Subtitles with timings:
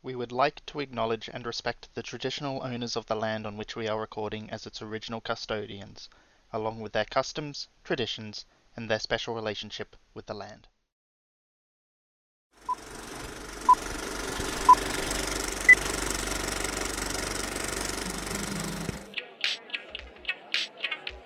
[0.00, 3.74] We would like to acknowledge and respect the traditional owners of the land on which
[3.74, 6.08] we are recording as its original custodians,
[6.52, 10.68] along with their customs, traditions, and their special relationship with the land.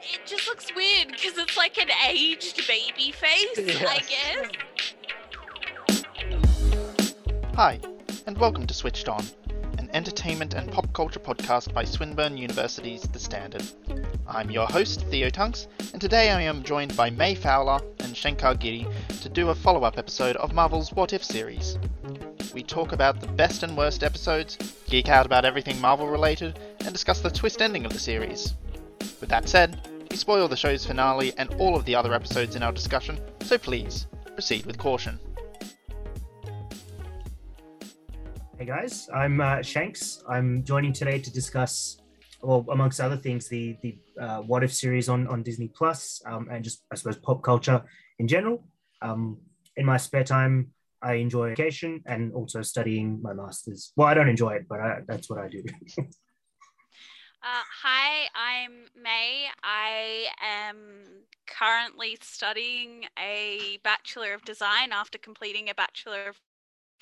[0.00, 4.50] It just looks weird because it's like an aged baby face, I guess.
[7.54, 7.78] Hi,
[8.26, 9.24] and welcome to Switched On,
[9.78, 13.64] an entertainment and pop culture podcast by Swinburne University's The Standard.
[14.28, 18.54] I'm your host, Theo Tunks, and today I am joined by May Fowler and Shankar
[18.54, 18.86] Giri
[19.22, 21.78] to do a follow up episode of Marvel's What If series.
[22.54, 26.92] We talk about the best and worst episodes, geek out about everything Marvel related, and
[26.92, 28.54] discuss the twist ending of the series.
[29.20, 32.62] With that said, we spoil the show's finale and all of the other episodes in
[32.62, 35.18] our discussion, so please proceed with caution.
[38.62, 40.22] Hey guys, I'm uh, Shanks.
[40.28, 42.00] I'm joining today to discuss,
[42.42, 46.46] well, amongst other things, the the uh, What If series on on Disney Plus, um,
[46.48, 47.82] and just I suppose pop culture
[48.20, 48.62] in general.
[49.00, 49.38] Um,
[49.76, 50.70] in my spare time,
[51.02, 53.92] I enjoy education and also studying my masters.
[53.96, 55.64] Well, I don't enjoy it, but I, that's what I do.
[57.44, 59.48] Uh, hi, I'm May.
[59.64, 60.76] I am
[61.48, 66.38] currently studying a Bachelor of Design after completing a Bachelor of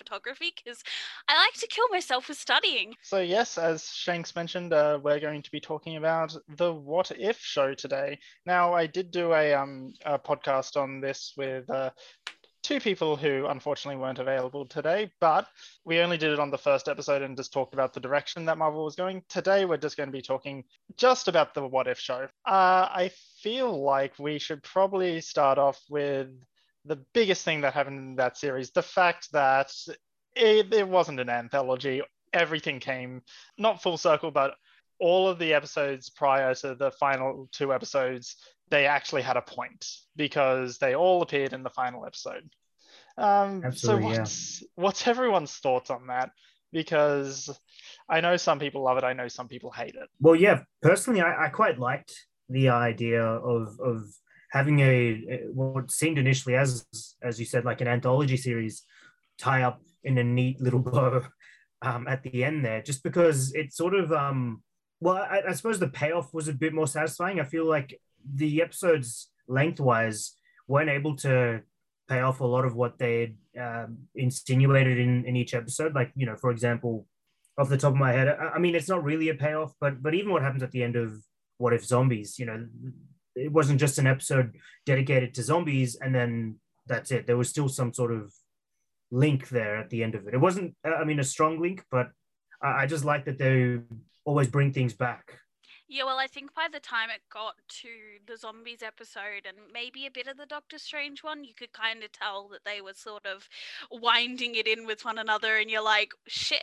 [0.00, 0.82] Photography because
[1.28, 2.94] I like to kill myself with studying.
[3.02, 7.38] So yes, as Shanks mentioned, uh, we're going to be talking about the What If
[7.38, 8.18] show today.
[8.46, 11.90] Now, I did do a um a podcast on this with uh,
[12.62, 15.46] two people who unfortunately weren't available today, but
[15.84, 18.58] we only did it on the first episode and just talked about the direction that
[18.58, 19.22] Marvel was going.
[19.28, 20.64] Today, we're just going to be talking
[20.96, 22.28] just about the What If show.
[22.46, 23.10] Uh, I
[23.42, 26.28] feel like we should probably start off with
[26.90, 29.72] the biggest thing that happened in that series the fact that
[30.34, 32.02] it, it wasn't an anthology.
[32.32, 33.22] Everything came
[33.56, 34.54] not full circle but
[34.98, 38.36] all of the episodes prior to the final two episodes
[38.70, 42.48] they actually had a point because they all appeared in the final episode.
[43.16, 44.18] Um, so Absolutely, yeah.
[44.18, 46.30] what's what's everyone's thoughts on that?
[46.72, 47.56] Because
[48.08, 50.08] i know some people love it i know some people hate it.
[50.20, 52.12] Well, yeah, personally, I, I quite liked
[52.48, 54.08] the idea of of
[54.50, 56.84] having a, what seemed initially as
[57.22, 58.82] as you said like an anthology series
[59.38, 61.22] tie up in a neat little bow
[61.82, 64.62] um, at the end there, just because it sort of um
[65.00, 67.40] well, I, I suppose the payoff was a bit more satisfying.
[67.40, 67.98] I feel like
[68.34, 70.36] the episodes lengthwise
[70.68, 71.62] weren't able to
[72.06, 75.94] pay off a lot of what they um, insinuated in in each episode.
[75.94, 77.06] Like you know, for example,
[77.58, 80.02] off the top of my head, I, I mean, it's not really a payoff, but
[80.02, 81.14] but even what happens at the end of
[81.56, 82.66] What If Zombies, you know,
[83.36, 87.26] it wasn't just an episode dedicated to zombies and then that's it.
[87.26, 88.32] There was still some sort of
[89.10, 90.34] link there at the end of it.
[90.34, 92.10] It wasn't, uh, I mean, a strong link, but
[92.62, 93.78] I, I just like that they
[94.24, 95.38] always bring things back.
[95.88, 97.88] Yeah, well, I think by the time it got to
[98.24, 102.04] the zombies episode and maybe a bit of the Doctor Strange one, you could kind
[102.04, 103.48] of tell that they were sort of
[103.90, 106.62] winding it in with one another, and you're like, shit,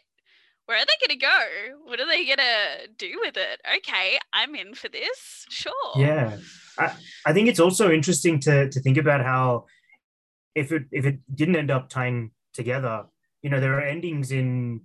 [0.67, 1.79] where are they going to go?
[1.85, 3.61] What are they going to do with it?
[3.78, 5.45] Okay, I'm in for this.
[5.50, 5.94] Sure.
[5.95, 6.38] Yeah,
[6.78, 6.94] I,
[7.25, 9.66] I think it's also interesting to to think about how
[10.56, 13.06] if it if it didn't end up tying together,
[13.41, 14.81] you know, there are endings in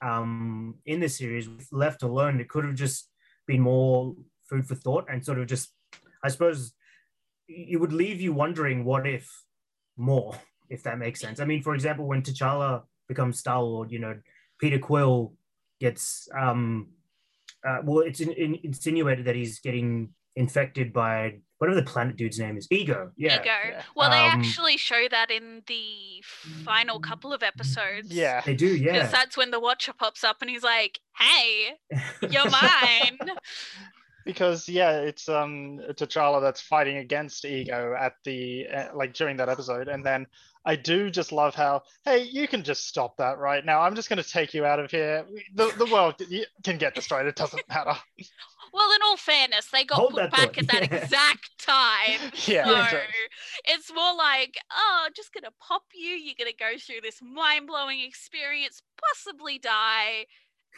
[0.00, 2.40] um in the series left alone.
[2.40, 3.10] It could have just
[3.46, 4.16] been more
[4.48, 5.70] food for thought and sort of just,
[6.22, 6.72] I suppose,
[7.46, 9.30] it would leave you wondering what if
[9.98, 10.34] more,
[10.70, 11.40] if that makes sense.
[11.40, 14.16] I mean, for example, when T'Challa becomes Star Lord, you know,
[14.60, 15.34] Peter Quill
[15.80, 16.88] gets um
[17.66, 22.38] uh, well, it's in, in, insinuated that he's getting infected by whatever the planet dude's
[22.38, 22.68] name is.
[22.70, 23.10] Ego.
[23.16, 23.36] Yeah.
[23.36, 23.44] Ego.
[23.44, 23.82] yeah.
[23.96, 26.22] Well, they Um, actually show that in the
[26.64, 28.10] final couple of episodes.
[28.10, 28.66] yeah They do.
[28.66, 29.06] Yeah, because Yeah.
[29.06, 31.78] that's when the Watcher pops up and he's like, hey,
[32.28, 33.18] you're mine.
[34.24, 39.48] because yeah it's um T'Challa that's fighting against ego at the uh, like during that
[39.48, 40.26] episode and then
[40.66, 44.08] I do just love how hey you can just stop that right now I'm just
[44.08, 45.24] going to take you out of here
[45.54, 46.14] the, the world
[46.62, 47.96] can get destroyed it doesn't matter
[48.74, 50.58] well, in all fairness, they got Hold put back thought.
[50.58, 50.98] at that Yeah.
[51.02, 52.32] exact time.
[52.46, 52.94] yeah So that's
[53.66, 56.10] it's more like, oh, just gonna pop you.
[56.10, 60.26] You're gonna go through this mind blowing experience, possibly die,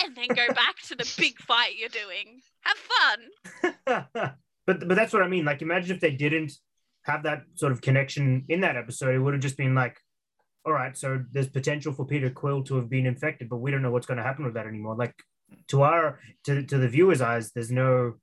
[0.03, 2.43] and then go back to the big fight you're doing.
[2.67, 4.35] Have fun.
[4.67, 5.45] but but that's what I mean.
[5.45, 6.53] Like, imagine if they didn't
[7.07, 9.15] have that sort of connection in that episode.
[9.15, 9.97] It would have just been like,
[10.65, 13.83] all right, so there's potential for Peter Quill to have been infected, but we don't
[13.83, 14.97] know what's going to happen with that anymore.
[14.97, 15.15] Like,
[15.69, 18.15] to our to to the viewers' eyes, there's no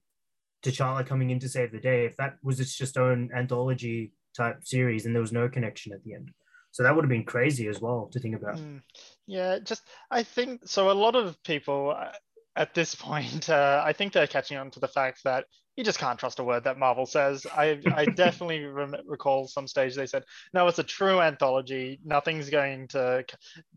[0.64, 2.06] T'Challa coming in to save the day.
[2.06, 6.04] If that was its just own anthology type series, and there was no connection at
[6.04, 6.32] the end.
[6.72, 8.58] So that would have been crazy as well to think about.
[8.58, 8.82] Mm,
[9.28, 10.90] yeah, just I think so.
[10.90, 12.12] A lot of people uh,
[12.56, 15.46] at this point, uh, I think they're catching on to the fact that
[15.76, 17.48] you just can't trust a word that Marvel says.
[17.56, 20.24] I, I definitely rem- recall some stage they said,
[20.54, 22.00] no, it's a true anthology.
[22.06, 23.26] Nothing's going to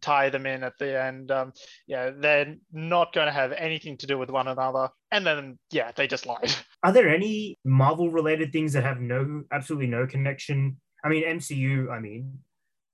[0.02, 1.30] tie them in at the end.
[1.30, 1.52] Um,
[1.86, 4.90] yeah, they're not going to have anything to do with one another.
[5.10, 6.54] And then, yeah, they just lied.
[6.82, 10.76] Are there any Marvel related things that have no, absolutely no connection?
[11.02, 12.40] I mean, MCU, I mean,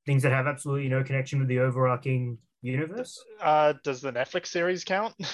[0.06, 3.22] things that have absolutely no connection with the overarching universe?
[3.40, 5.14] Uh, does the Netflix series count?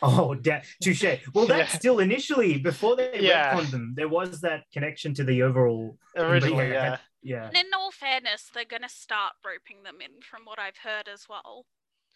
[0.00, 1.02] Oh, da- touche.
[1.34, 1.78] Well, that's Yeah.
[1.80, 3.52] still initially before they Yeah.
[3.56, 3.94] retconned them.
[3.96, 5.98] There was that connection to the overall.
[6.16, 6.98] Originally, yeah, yeah.
[7.20, 10.76] Yeah, And in all fairness, they're going to start roping them in, from what I've
[10.76, 11.66] heard as well.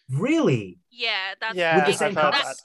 [0.09, 0.79] really.
[0.93, 2.45] Yeah, that's Yeah, With the big- same I've cast?
[2.45, 2.63] that's,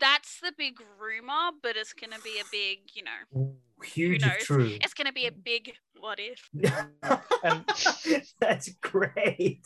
[0.00, 4.22] that's the big rumor, but it's going to be a big, you know, Ooh, huge
[4.24, 4.44] if knows?
[4.44, 4.76] true.
[4.80, 6.48] it's going to be a big what if.
[7.44, 7.64] And-
[8.40, 9.60] that's great.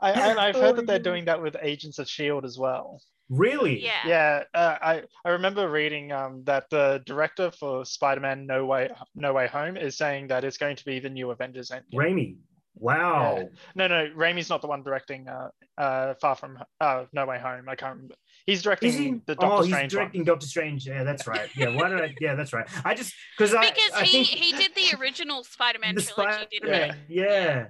[0.00, 3.00] I, and I've heard Oh, that they're doing that with Agents of Shield as well.
[3.28, 3.82] Really?
[3.82, 4.06] Yeah.
[4.06, 9.32] Yeah, uh, I I remember reading um, that the director for Spider-Man No Way No
[9.32, 11.94] Way Home is saying that it's going to be the new Avengers Endgame.
[11.94, 12.36] Raimi.
[12.76, 13.36] Wow.
[13.38, 13.44] Yeah.
[13.76, 17.68] No, no, Raimi's not the one directing uh, uh, Far From uh, No Way Home.
[17.68, 18.14] I can't remember.
[18.46, 19.10] He's directing he?
[19.26, 20.26] the Doctor oh, he's directing one.
[20.26, 20.86] Doctor Strange.
[20.86, 21.48] Yeah, that's right.
[21.56, 22.14] Yeah, why did I?
[22.20, 22.66] Yeah, that's right.
[22.84, 26.46] I just because I Because I he, think he did the original Spider-Man the trilogy,
[26.50, 26.74] didn't he?
[26.74, 27.66] Spider-Man, yeah.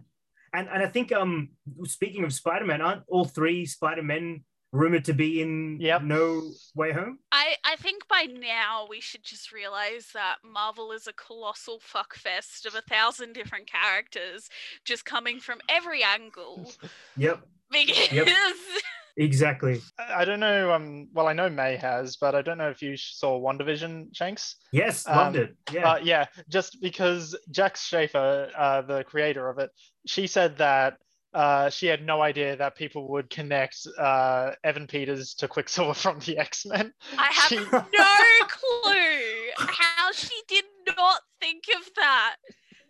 [0.52, 1.50] And and I think um
[1.84, 4.42] speaking of Spider-Man, aren't all three Spider-Men
[4.74, 6.02] rumored to be in Yep.
[6.02, 6.42] No
[6.74, 7.20] Way Home?
[7.30, 12.66] I, I think by now we should just realize that Marvel is a colossal fuckfest
[12.66, 14.50] of a thousand different characters
[14.84, 16.72] just coming from every angle.
[17.16, 18.08] Yep, Because
[19.16, 19.80] exactly.
[19.98, 20.72] I I don't know.
[20.72, 24.56] Um, well, I know May has, but I don't know if you saw WandaVision, Shanks.
[24.72, 25.56] Yes, loved Um, it.
[25.72, 25.82] Yeah.
[25.82, 29.70] But yeah, just because Jac Schaeffer, uh, the creator of it,
[30.06, 30.98] she said that
[31.34, 36.20] uh, she had no idea that people would connect uh, Evan Peters to Quicksilver from
[36.20, 36.92] the X Men.
[37.18, 40.64] I have She- no clue how she did
[40.96, 42.36] not think of that.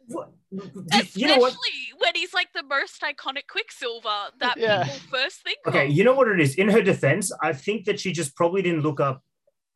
[0.08, 1.56] What- Especially you know what?
[1.98, 4.84] when he's like the most iconic Quicksilver that Yeah.
[4.84, 5.92] people first think Okay, of.
[5.92, 6.54] you know what it is.
[6.54, 9.22] In her defense, I think that she just probably didn't look up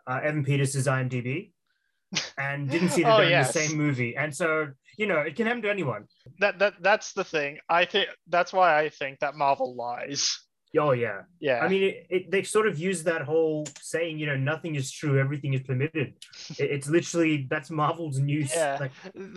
[0.06, 1.52] uh, Evan Peters' IMDb
[2.38, 4.16] and didn't see that Oh, they're in the same movie.
[4.16, 6.06] And so, you know, it can happen to anyone.
[6.38, 7.58] That that that's the thing.
[7.68, 10.38] I think that's why I think that Marvel lies.
[10.78, 11.22] Oh yeah.
[11.40, 11.60] Yeah.
[11.60, 14.90] I mean, it, it, they sort of use that whole saying, you know, nothing is
[14.90, 16.14] true, everything is permitted.
[16.58, 18.52] It- it's literally that's Marvel's news.
[18.54, 18.78] Yeah.
[18.80, 18.92] Like,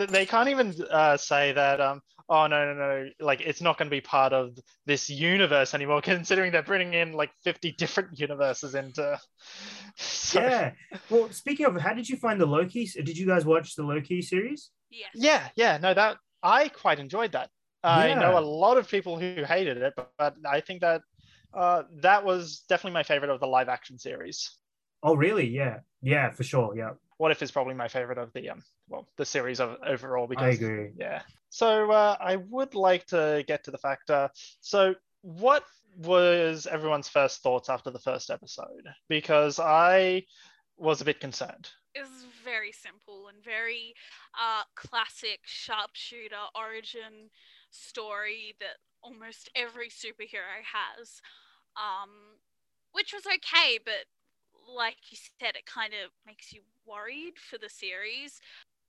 [0.09, 3.87] they can't even uh, say that um oh no no no like it's not going
[3.87, 8.75] to be part of this universe anymore considering they're bringing in like 50 different universes
[8.75, 9.17] into
[9.97, 10.71] So- yeah.
[11.09, 12.85] Well, speaking of, how did you find the Loki?
[12.85, 14.71] Did you guys watch the Loki series?
[14.93, 15.09] Yes.
[15.13, 17.47] yeah yeah no that i quite enjoyed that
[17.81, 17.89] Yeah.
[17.91, 20.99] i know a lot of people who hated it but, but i think that
[21.53, 24.55] uh, that was definitely my favorite of the live action series
[25.03, 25.47] Oh, really?
[25.47, 25.79] Yeah.
[26.01, 26.75] Yeah, for sure.
[26.75, 26.91] Yeah.
[27.17, 30.27] what if is probably my favorite of the um well the series of overall I
[30.29, 30.91] because agree.
[30.97, 31.21] Yeah.
[31.49, 34.09] So uh, I would like to get to the fact.
[34.09, 34.29] Uh,
[34.61, 35.63] so what
[35.97, 38.87] was everyone's first thoughts after the first episode?
[39.09, 40.23] Because I
[40.77, 41.69] was a bit concerned.
[41.93, 43.93] It was very simple and very
[44.39, 47.29] uh, classic sharpshooter origin
[47.69, 51.21] story that almost every superhero has,
[51.77, 52.39] um,
[52.91, 54.07] which was okay, but
[54.67, 58.39] like you said, it kind of makes you worried for the series.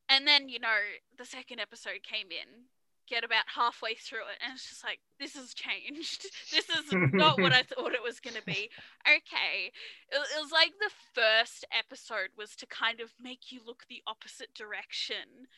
[0.08, 2.68] And then, you know, the second episode came in,
[3.08, 6.26] get about halfway through it, and it's just like, this has changed.
[6.52, 8.68] This is not what I thought it was going to be.
[9.08, 9.72] Okay.
[10.10, 14.02] It, it was like the first episode was to kind of make you look the
[14.06, 15.48] opposite direction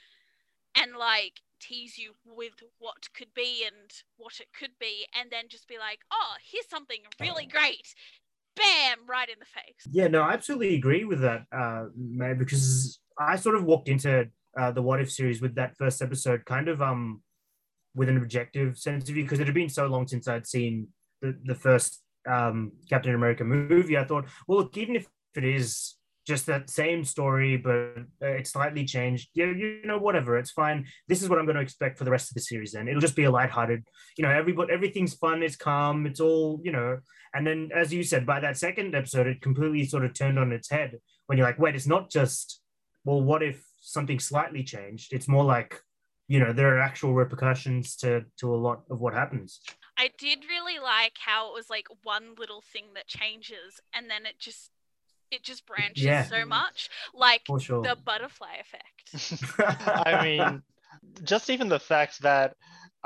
[0.76, 5.44] and like tease you with what could be and what it could be, and then
[5.48, 7.94] just be like, oh, here's something really great.
[8.56, 9.86] Bam, right in the face.
[9.90, 14.28] Yeah, no, I absolutely agree with that, uh, May, because I sort of walked into
[14.56, 17.22] uh, the What If series with that first episode kind of um
[17.94, 20.88] with an objective sense of view because it had been so long since I'd seen
[21.22, 23.96] the, the first um, Captain America movie.
[23.96, 25.94] I thought, well, look, even if it is
[26.26, 30.86] just that same story, but uh, it's slightly changed, yeah, you know, whatever, it's fine.
[31.06, 32.72] This is what I'm going to expect for the rest of the series.
[32.72, 33.84] Then it'll just be a lighthearted,
[34.16, 36.98] you know, everybody, everything's fun, it's calm, it's all, you know.
[37.34, 40.52] And then, as you said, by that second episode, it completely sort of turned on
[40.52, 42.60] its head when you're like, wait, it's not just,
[43.04, 45.12] well, what if something slightly changed?
[45.12, 45.80] It's more like,
[46.28, 49.60] you know, there are actual repercussions to to a lot of what happens.
[49.98, 54.26] I did really like how it was like one little thing that changes and then
[54.26, 54.70] it just
[55.30, 56.24] it just branches Yeah.
[56.24, 57.82] so much like sure.
[57.82, 59.54] the butterfly effect.
[60.06, 60.62] I mean,
[61.24, 62.54] just even the fact that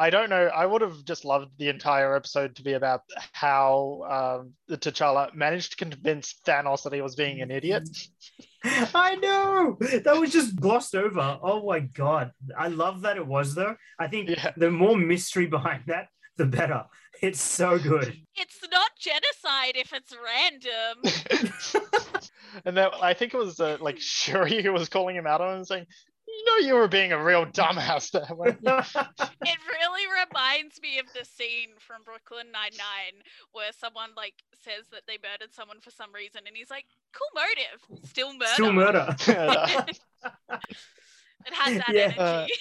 [0.01, 0.47] I don't know.
[0.55, 3.01] I would have just loved the entire episode to be about
[3.33, 7.89] how um, T'Challa managed to convince Thanos that he was being an idiot.
[8.95, 11.41] I know that was just glossed over.
[11.43, 13.75] Oh my god, I love that it was though.
[13.99, 14.53] I think Yeah.
[14.57, 16.07] the more mystery behind that,
[16.37, 16.85] the better.
[17.21, 18.17] It's so good.
[18.37, 22.23] It's not genocide if it's random.
[22.65, 25.55] and then I think it was uh, like Shuri who was calling him out on
[25.55, 25.87] it and saying,
[26.27, 28.59] "You know, you were being a real dumbass there." weren't?
[29.41, 33.23] It really reminds me of the scene from Brooklyn Nine Nine
[33.53, 37.29] where someone like says that they murdered someone for some reason, and he's like, "Cool
[37.35, 39.17] motive, still murder." Still murder.
[39.27, 39.85] Yeah.
[41.47, 42.13] It has that Yeah.
[42.43, 42.53] energy.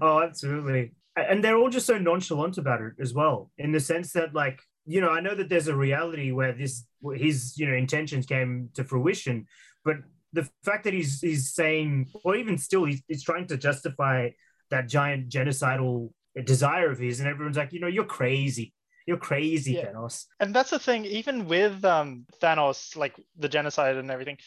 [0.00, 0.92] Oh, absolutely.
[1.16, 4.60] And they're all just so nonchalant about it as well, in the sense that, like,
[4.86, 8.70] you know, I know that there's a reality where this his you know intentions came
[8.74, 9.46] to fruition,
[9.84, 9.96] but
[10.32, 14.30] the fact that he's he's saying, or even still, he's, he's trying to justify
[14.70, 16.10] that giant genocidal
[16.44, 18.72] desire of his, and everyone's like, you know, you're crazy,
[19.06, 19.86] you're crazy, Yeah.
[19.86, 20.26] Thanos.
[20.38, 21.04] and that's the thing.
[21.04, 24.38] Even with um, Thanos, like the genocide and everything,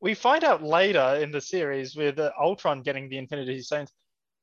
[0.00, 3.92] we find out later in the series with uh, Ultron getting the Infinity Stones,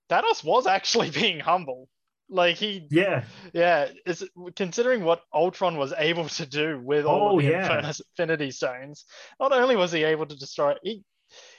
[0.09, 1.87] Thanos was actually being humble.
[2.29, 3.23] Like he Yeah,
[3.53, 4.23] Yeah, is
[4.55, 7.91] considering what Ultron was able to do with all Oh, of the yeah.
[8.17, 9.05] Infinity Stones.
[9.39, 11.03] Not only was he able to destroy, he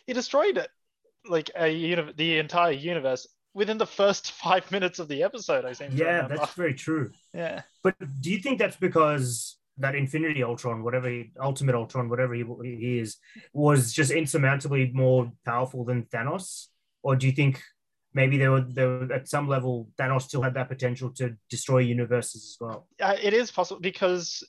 [0.06, 0.68] he destroyed it,
[1.28, 5.64] like a uni- the entire universe within the first five minutes of the episode.
[5.64, 5.94] I think.
[5.94, 7.10] yeah, that's very true.
[7.34, 12.34] Yeah, But do you think that's because that Infinity Ultron, whatever he, Ultimate Ultron, whatever
[12.34, 13.16] he, he is,
[13.52, 16.66] was just insurmountably more powerful than Thanos?
[17.02, 17.60] Or do you think
[18.14, 21.78] maybe there were, there were at some level Thanos still had that potential to destroy
[21.78, 22.86] universes as well?
[23.00, 24.42] uh, it is possible because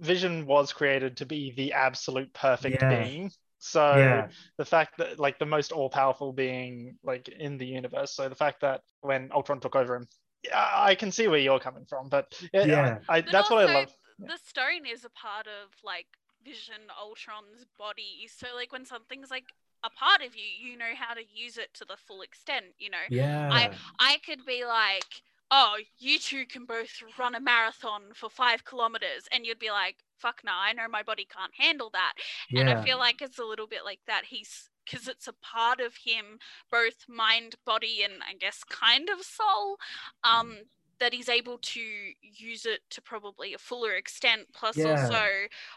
[0.00, 2.88] Vision was created to be the absolute perfect Yeah.
[2.88, 3.30] being.
[3.58, 8.28] So yeah, the fact that like the most all-powerful being like in the universe so
[8.28, 10.06] the fact that when ultron took over him
[10.44, 12.98] yeah, i can see where you're coming from but yeah, Yeah.
[13.08, 16.06] I, But that's what i love The stone is a part of like
[16.44, 19.48] Vision Ultron's body, so like when something's like
[19.84, 22.66] a part of you, you know how to use it to the full extent.
[22.78, 27.40] You know, yeah, I I could be like, "Oh, you two can both run a
[27.40, 31.54] marathon for five kilometers," and you'd be like, "Fuck no, I know my body can't
[31.56, 32.14] handle that."
[32.50, 32.60] Yeah.
[32.60, 34.24] And I feel like it's a little bit like that.
[34.26, 36.38] He's because it's a part of him,
[36.70, 39.78] both mind, body, and I guess kind of soul.
[40.22, 40.58] Um,
[41.00, 41.80] that he's able to
[42.22, 44.48] use it to probably a fuller extent.
[44.54, 45.02] Plus, Yeah.
[45.02, 45.24] also,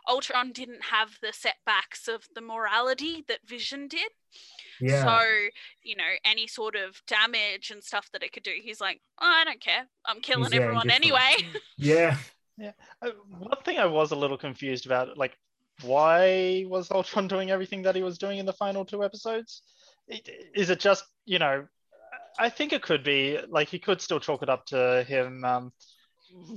[0.08, 4.12] Ultron didn't have the setbacks of the morality that Vision did.
[4.80, 5.04] yeah.
[5.04, 5.26] So,
[5.84, 9.26] you know, any sort of damage and stuff that it could do, he's like, oh,
[9.26, 9.88] I don't care.
[10.06, 11.36] I'm killing yeah, everyone anyway.
[11.78, 12.18] yeah.
[12.58, 12.72] Yeah.
[13.04, 15.38] Uh, one thing i was a little confused about like
[15.84, 19.62] why was ultron doing everything that he was doing in the final two episodes
[20.56, 21.68] Is it just you know
[22.40, 25.72] i think it could be like he could still chalk it up to him um,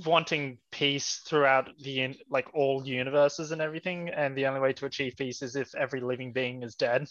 [0.05, 4.85] wanting peace throughout the in- like all universes and everything and the only way to
[4.85, 7.07] achieve peace is if every living being is dead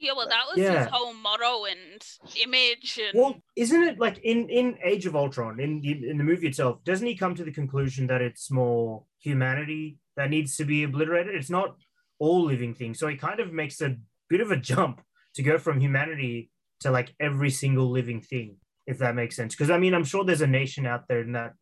[0.00, 0.84] yeah, well, that was Yeah.
[0.84, 2.02] his whole motto and
[2.42, 2.98] image.
[2.98, 6.48] And Well, isn't it like in in Age of Ultron in the in the movie
[6.48, 6.82] itself?
[6.84, 11.34] Doesn't he come to the conclusion that it's more humanity that needs to be obliterated?
[11.36, 11.76] It's not
[12.18, 12.98] all living things.
[12.98, 13.96] So he kind of makes a
[14.28, 15.00] bit of a jump
[15.36, 16.50] to go from humanity
[16.80, 19.54] to like every single living thing, if that makes sense.
[19.54, 21.52] Because I mean, I'm sure there's a nation out there in that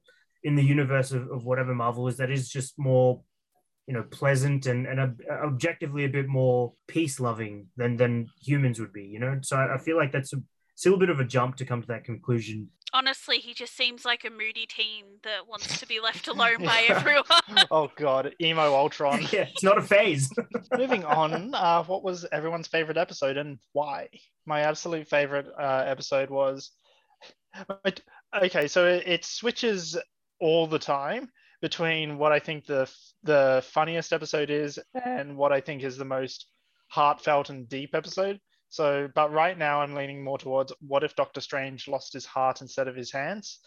[0.44, 3.22] in the universe of, of whatever Marvel is that is just more
[3.86, 8.78] you know pleasant and and ob- objectively a bit more peace loving than than humans
[8.78, 10.36] would be you know so I, I feel like that's a
[10.74, 12.68] still a bit of a jump to come to that conclusion.
[12.92, 16.84] Honestly, he just seems like a moody teen that wants to be left alone by
[16.88, 17.24] everyone.
[17.70, 20.30] oh god emo ultron yeah, it's not a phase.
[20.76, 24.08] moving on uh, what was everyone's favorite episode and why
[24.46, 26.70] my absolute favorite uh, episode was
[27.84, 28.02] it-
[28.42, 29.96] okay so it, it switches
[30.40, 31.28] all the time
[31.60, 32.90] between what i think the
[33.22, 36.46] the funniest episode is and what i think is the most
[36.88, 38.38] heartfelt and deep episode
[38.72, 42.62] so but right now i'm leaning more towards what if doctor strange lost his heart
[42.62, 43.58] instead of his hands?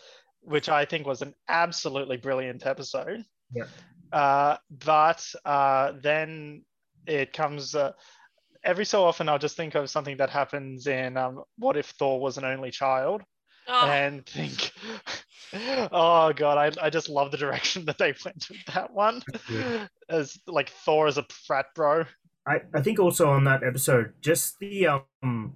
[0.41, 3.23] Which i think was an absolutely brilliant episode.
[3.53, 3.65] Yeah.
[4.11, 6.63] uh, but uh, then
[7.05, 7.91] it comes uh,
[8.63, 12.19] every so often i'll just think of something that happens in um, what if thor
[12.19, 13.21] was an only child?
[13.67, 14.71] Oh, and think
[15.91, 19.21] oh god I, I just love the direction that they went with that one.
[19.51, 19.85] Yeah.
[20.09, 22.05] as like thor as a frat bro
[22.47, 24.87] I, I think also on that episode, just the
[25.23, 25.55] um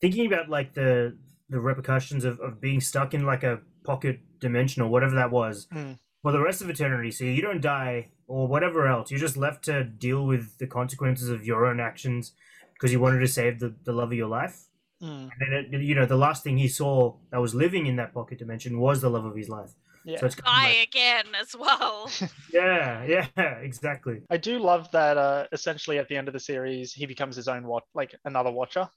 [0.00, 1.16] thinking about like the
[1.48, 5.66] the repercussions of, of being stuck in like a pocket dimension or whatever that was
[5.72, 5.98] Mm.
[6.22, 7.10] for the rest of eternity.
[7.10, 9.10] So you don't die or whatever else.
[9.10, 12.32] You're just left to deal with the consequences of your own actions
[12.74, 14.68] because you wanted to save the, the love of your life.
[15.02, 17.96] Mm, And then, it, you know, the last thing he saw that was living in
[17.96, 19.72] that pocket dimension was the love of his life.
[20.04, 20.18] Yeah.
[20.20, 22.10] So it's kind Die like, again as well.
[22.52, 23.26] yeah, yeah,
[23.60, 24.20] exactly.
[24.30, 25.16] I do love that.
[25.16, 28.50] Uh, essentially, at the end of the series, he becomes his own watch, like another
[28.50, 28.88] watcher,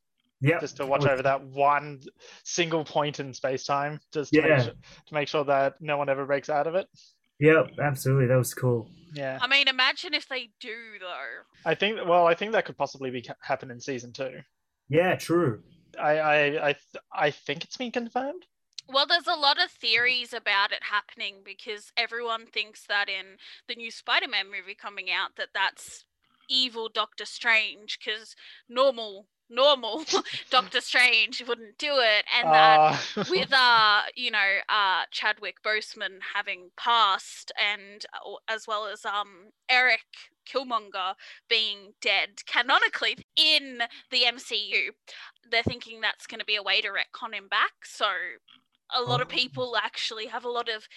[0.42, 2.02] Yeah, just to watch over that one
[2.44, 4.48] single point in space time, just to, Yeah.
[4.56, 4.74] make sure,
[5.08, 6.88] to make sure that no one ever breaks out of it.
[7.40, 8.28] Yep, absolutely.
[8.28, 8.90] That was cool.
[9.14, 11.70] Yeah, I mean, imagine if they do though.
[11.70, 12.00] I think.
[12.08, 14.40] Well, I think that could possibly be happen in season two.
[14.90, 15.62] Yeah, true.
[16.00, 18.46] I, I, I, th- I think it's been confirmed.
[18.88, 23.38] Well, there's a lot of theories about it happening because everyone thinks that in
[23.68, 26.06] the new Spider-Man movie coming out that that's
[26.50, 28.36] evil Doctor Strange because
[28.70, 30.04] normal normal
[30.50, 36.20] Doctor Strange wouldn't do it and that Uh, with uh you know uh Chadwick Boseman
[36.36, 40.06] having passed and uh, as well as um Eric
[40.48, 41.16] Killmonger
[41.50, 44.90] being dead canonically in the MCU
[45.50, 48.06] they're thinking that's going to be a way to retcon him back so
[48.94, 49.32] a lot of Oh.
[49.32, 50.88] people actually have a lot of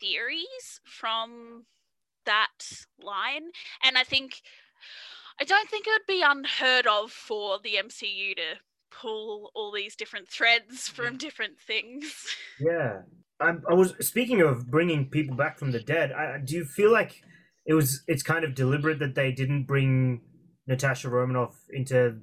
[0.00, 1.66] theories from
[2.26, 3.50] that line
[3.84, 4.40] and I think
[5.40, 8.56] I don't think it would be unheard of for the MCU to
[8.90, 12.26] pull all these different threads from different things.
[12.60, 13.02] Yeah.
[13.40, 16.12] I, I was speaking of bringing people back from the dead.
[16.12, 17.22] I, do you feel like
[17.64, 18.02] it was?
[18.06, 20.20] It's kind of deliberate that they didn't bring
[20.66, 22.18] Natasha Romanoff into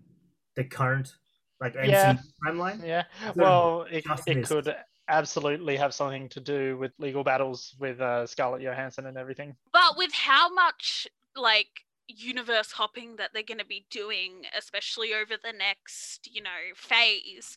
[0.56, 1.16] the current
[1.62, 2.18] like MCU Yeah.
[2.46, 2.86] timeline.
[2.86, 3.04] yeah.
[3.22, 4.50] So Well, it, it missed.
[4.50, 4.76] could
[5.10, 9.56] absolutely have something to do with legal battles with uh, Scarlett Johansson and everything.
[9.72, 11.68] But with how much like
[12.08, 17.56] universe hopping that they're going to be doing, especially over the next, you know, phase,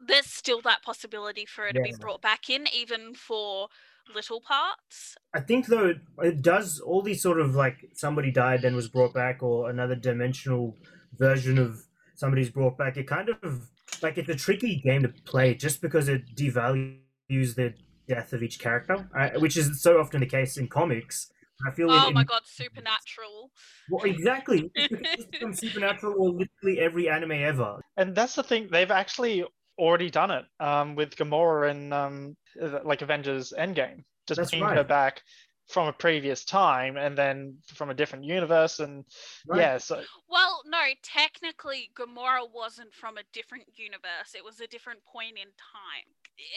[0.00, 3.68] there's still that possibility for it to be brought back in, even for
[4.14, 5.16] little parts.
[5.34, 8.88] I think though it, it does all these sort of like somebody died then was
[8.88, 10.76] brought back or another dimensional
[11.18, 11.82] version of
[12.18, 12.96] somebody's brought back.
[12.96, 13.68] It kind of
[14.02, 17.72] like it's a tricky game to play just because it devalues the
[18.08, 21.30] death of each character, uh, which is so often the case in comics.
[21.66, 23.50] I feel Oh in, my in- god, supernatural.
[23.90, 24.70] well, exactly.
[24.74, 27.80] It's become supernatural or literally every anime ever.
[27.96, 29.44] And that's the thing; they've actually
[29.78, 32.36] already done it um, with Gamora in um,
[32.84, 35.22] like Avengers Endgame, just That's bringing her back
[35.68, 38.80] from a previous time and then from a different universe.
[38.80, 39.04] And
[39.46, 39.60] Right?
[39.60, 44.34] yeah, so Well, no, technically, Gamora wasn't from a different universe.
[44.34, 46.08] It was a different point in time.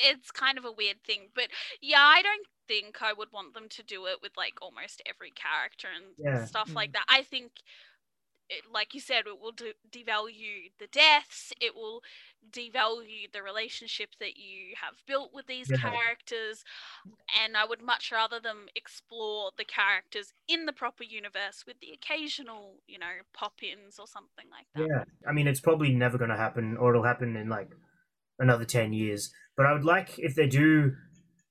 [0.06, 1.48] It's kind of a weird thing, but
[1.82, 5.32] yeah, I don't think I would want them to do it with like almost every
[5.32, 6.46] character and Yeah.
[6.46, 6.94] stuff like mm.
[6.94, 7.06] that.
[7.10, 7.52] I think,
[8.52, 11.54] it, like you said, it will de- devalue the deaths.
[11.62, 12.02] It will
[12.50, 15.78] devalue the relationship that you have built with these Yeah.
[15.78, 16.64] characters,
[17.42, 21.92] and I would much rather them explore the characters in the proper universe with the
[21.92, 24.82] occasional, you know, pop-ins or something like that.
[24.88, 27.70] Yeah, I mean, it's probably never going to happen, or it'll happen in like
[28.40, 29.32] another 10 years.
[29.58, 30.96] But I would like if they do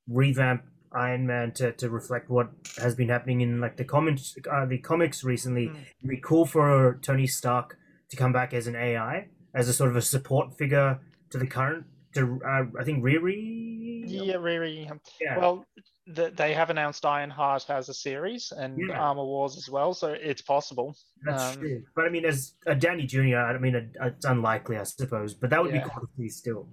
[0.09, 2.51] revamp Iron Man to, to reflect what
[2.81, 5.69] has been happening in like the comics, uh, the comics recently.
[5.69, 5.77] Mm.
[5.99, 7.79] It'd be cool for Tony Stark
[8.11, 10.99] to come back as an AI, as a sort of a support figure
[11.31, 14.03] to the current, to uh, I think Riri.
[14.07, 14.91] yeah, Riri.
[15.21, 15.39] Yeah.
[15.39, 15.65] Well,
[16.13, 18.99] th- they have announced Ironheart as a series and Yeah.
[18.99, 20.97] Armor Wars as well, so it's possible.
[21.23, 21.85] That's um, true.
[21.95, 25.35] But I mean, as a Downey Jr., I mean, uh, it's unlikely, I suppose.
[25.35, 25.85] But that would Yeah.
[25.85, 26.69] be cool to see still.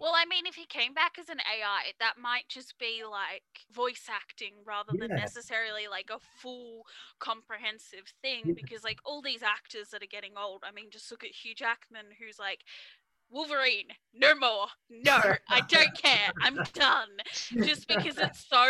[0.00, 3.42] Well, I mean, if he came back as an AI, that might just be like
[3.70, 6.86] voice acting rather than necessarily like a full
[7.18, 8.42] comprehensive thing.
[8.46, 8.54] Yeah.
[8.56, 11.54] Because like all these actors that are getting old, I mean, just look at Hugh
[11.54, 12.60] Jackman, who's like,
[13.32, 17.08] Wolverine, no more, no, I don't care, I'm done.
[17.64, 18.64] Just because it's so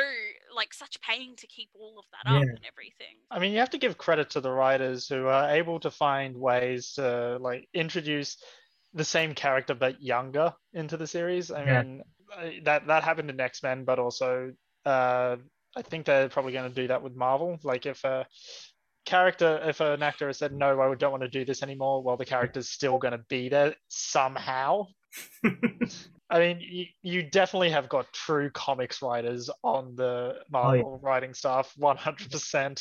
[0.54, 3.16] like such pain to keep all of that up and everything.
[3.30, 6.36] I mean, you have to give credit to the writers who are able to find
[6.36, 8.36] ways to like introduce
[8.94, 11.50] the same character but younger into the series.
[11.50, 11.82] I Yeah.
[11.82, 12.02] mean,
[12.64, 14.52] that that happened in X Men, but also
[14.84, 15.36] uh,
[15.76, 17.58] I think they're probably going to do that with Marvel.
[17.62, 18.26] Like if a
[19.04, 22.16] character, if an actor has said no, I don't want to do this anymore, well,
[22.16, 24.86] the character's still going to be there somehow.
[26.32, 31.72] I mean, you, you definitely have got true comics writers on the Marvel writing staff,
[31.78, 32.62] 100%.
[32.62, 32.78] Yep.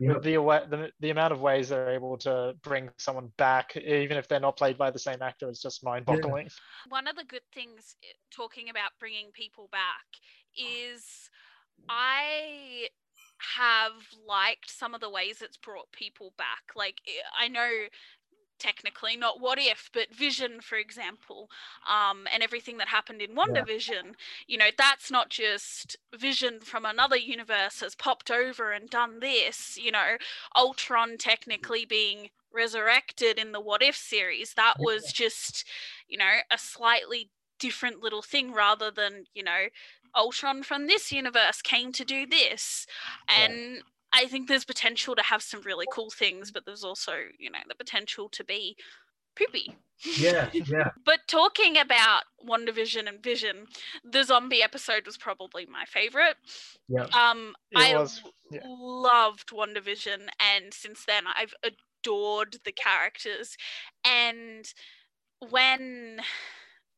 [0.00, 0.34] With the,
[0.68, 4.56] the the amount of ways they're able to bring someone back, even if they're not
[4.56, 6.48] played by the same actor, is just mind-boggling.
[6.88, 10.06] one of the good things eh, talking about bringing people back
[10.56, 11.30] is
[11.88, 12.88] I
[13.56, 13.92] have
[14.26, 16.62] liked some of the ways it's brought people back.
[16.74, 17.70] Like I- I know
[18.58, 21.50] technically not what if but vision for example
[21.88, 24.14] um, and everything that happened in WandaVision
[24.46, 29.78] you know that's not just vision from another universe has popped over and done this
[29.80, 30.16] you know
[30.56, 34.54] ultron technically being resurrected in the what if series.
[34.54, 35.66] That was just
[36.08, 39.66] you know a slightly different little thing rather than you know
[40.14, 42.86] ultron from this universe came to do this.
[43.28, 43.82] And
[44.14, 47.58] I think there's potential to have some really cool things, but there's also, you know,
[47.68, 48.76] the potential to be
[49.36, 49.74] poopy.
[50.16, 50.90] Yeah, yeah.
[51.04, 53.66] but talking about WandaVision and Vision,
[54.04, 56.36] the zombie episode was probably my favorite.
[56.88, 57.06] Yeah.
[57.12, 58.60] Um, It I was, yeah.
[58.64, 63.56] loved WandaVision, and since then I've adored the characters.
[64.04, 64.66] And
[65.50, 66.20] when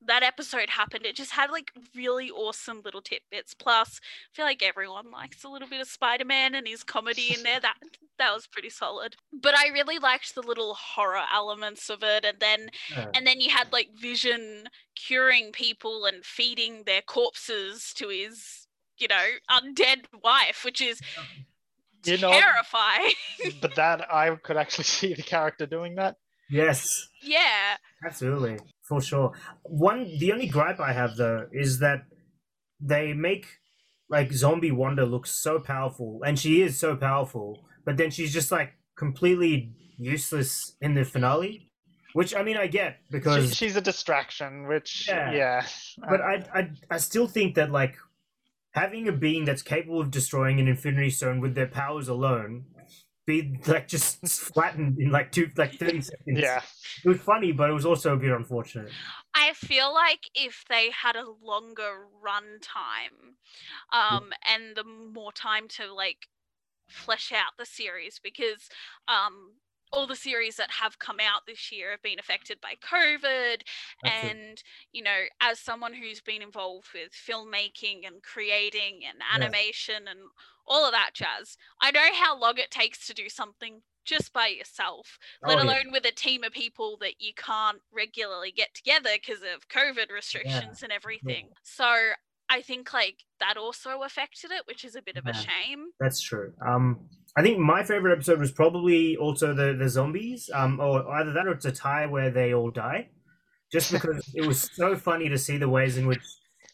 [0.07, 3.55] that episode happened, it just had like really awesome little tidbits.
[3.55, 7.43] Plus, I feel like everyone likes a little bit of Spider-Man and his comedy in
[7.43, 7.61] there.
[7.61, 7.75] That
[8.19, 9.17] that was pretty solid.
[9.33, 13.11] But I really liked the little horror elements of it, and then Yeah.
[13.15, 18.67] and then you had like Vision curing people and feeding their corpses to his,
[18.99, 21.01] you know, undead wife, which is
[22.05, 23.13] You know, terrifying.
[23.61, 26.17] but that I could actually see the character doing that.
[26.49, 27.77] Yes, yeah.
[28.07, 29.33] absolutely, for sure.
[29.63, 32.07] One, the only gripe I have though is that
[32.81, 33.47] they make
[34.09, 38.53] like zombie Wanda look so powerful, and she is so powerful, but then she's just
[38.53, 41.71] like completely useless in the finale.
[42.13, 45.33] Which I mean, I get She, because she's a distraction, which Yeah.
[45.33, 45.67] yeah.
[45.99, 47.97] but I, I I still think that like
[48.73, 52.67] having a being that's capable of destroying an infinity stone with their powers alone
[53.27, 56.41] be like just flattened in like two like 30 seconds.
[56.41, 56.63] Yeah,
[57.05, 58.91] it was funny but it was also a bit unfortunate.
[59.35, 63.37] I feel like if they had a longer run time,
[63.93, 66.29] um, and the more time to like
[66.89, 68.69] flesh out the series, because
[69.09, 69.53] um,
[69.93, 73.61] all the series that have come out this year have been affected by COVID,
[74.03, 74.37] That's it.
[74.37, 74.63] and
[74.93, 80.21] you know, as someone who's been involved with filmmaking and creating and animation and
[80.67, 84.47] all of that jazz, I know how long it takes to do something just by
[84.47, 85.65] yourself let Oh, yeah.
[85.65, 90.11] alone with a team of people that you can't regularly get together because of COVID
[90.13, 91.49] restrictions and everything.
[91.65, 92.11] So
[92.49, 95.41] I think like that also affected it, which is a bit of a Yeah.
[95.41, 95.87] shame.
[95.99, 96.53] That's true.
[96.65, 100.49] Um, I think my favorite episode was probably also the the zombies.
[100.55, 103.11] Um, or either that or it's a tie where they all die,
[103.73, 106.23] just because it was so funny to see the ways in which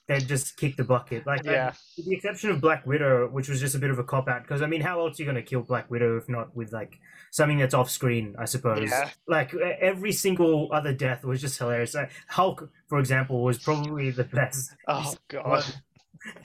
[0.09, 1.27] they just kicked the bucket.
[1.27, 1.73] Like, I- yeah.
[1.97, 4.43] with the exception of Black Widow, which was just a bit of a cop out.
[4.43, 6.73] Because I mean, how else are you going to kill Black Widow if not with
[6.73, 6.99] like
[7.31, 8.35] something that's off screen?
[8.39, 8.91] I suppose.
[8.91, 9.11] Yeah.
[9.29, 11.95] Like every single other death was just hilarious.
[11.95, 14.75] Like, Hulk, for example, was probably the best.
[14.89, 15.65] Oh god.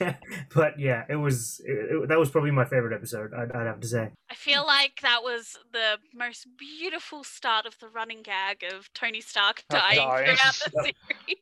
[0.54, 3.32] but yeah, it was it, it- that was probably my favorite episode.
[3.34, 4.10] I'd, I'd have to say.
[4.30, 9.20] I feel like that was the most beautiful start of the running gag of Tony
[9.20, 10.24] Stark Oh, dying dying.
[10.36, 10.70] throughout the
[11.26, 11.38] series.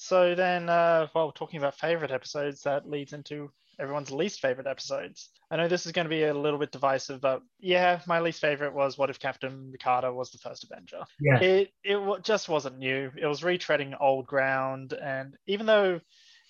[0.00, 5.30] So then, uh, while talking about favorite episodes, that leads into everyone's least favorite episodes.
[5.50, 8.40] I know this is going to be a little bit divisive, but yeah, my least
[8.40, 11.02] favorite was what if Captain Carter was the first Avenger.
[11.20, 13.10] Yeah, It it just wasn't new.
[13.16, 16.00] It was retreading old ground, and even though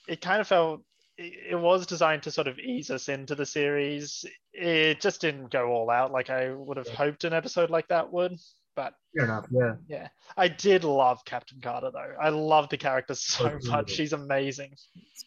[0.09, 0.83] it kind of felt
[1.17, 5.49] it it was designed to sort of ease us into the series, it just didn't
[5.51, 6.97] go all out like I would have Yeah.
[6.97, 8.39] hoped an episode like that would.
[8.79, 9.47] But fair enough.
[9.51, 12.15] Yeah, yeah, I did love Captain Carter though.
[12.23, 13.71] I love the character so Absolutely.
[13.71, 13.91] much.
[13.91, 14.71] She's amazing.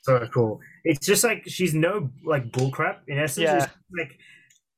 [0.04, 0.62] so cool.
[0.86, 3.44] It's just like she's no like bullcrap in essence.
[3.44, 3.58] Yeah.
[3.58, 3.68] It's
[4.00, 4.18] like